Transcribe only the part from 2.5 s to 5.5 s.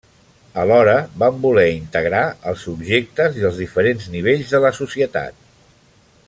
els subjectes i els diferents nivells de la societat.